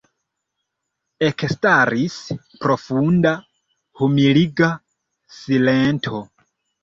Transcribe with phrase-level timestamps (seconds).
[1.27, 2.15] Ekstaris
[2.63, 3.33] profunda,
[4.01, 4.71] humiliga
[5.41, 6.23] silento.